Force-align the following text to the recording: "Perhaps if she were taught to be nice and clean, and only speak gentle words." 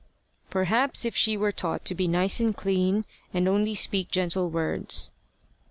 "Perhaps 0.49 1.05
if 1.05 1.15
she 1.15 1.37
were 1.37 1.51
taught 1.51 1.85
to 1.85 1.93
be 1.93 2.07
nice 2.07 2.39
and 2.39 2.57
clean, 2.57 3.05
and 3.35 3.47
only 3.47 3.75
speak 3.75 4.09
gentle 4.09 4.49
words." 4.49 5.11